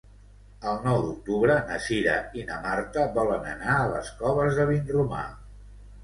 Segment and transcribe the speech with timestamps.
[0.69, 5.21] El nou d'octubre na Cira i na Marta volen anar a les Coves de Vinromà.